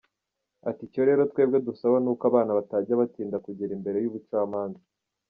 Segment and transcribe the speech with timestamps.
[0.69, 4.83] Ati “Icyo rero twebwe dusaba ni uko abana batajya batinda kugera imbere y’ubucmanza.